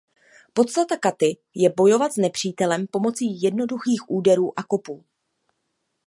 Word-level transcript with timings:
Podstata 0.59 0.97
katy 1.05 1.37
je 1.55 1.69
bojovat 1.77 2.13
s 2.13 2.17
nepřítelem 2.17 2.87
pomocí 2.87 3.41
jednoduchých 3.41 4.09
úderů 4.09 4.59
a 4.59 4.63
kopů. 4.63 5.05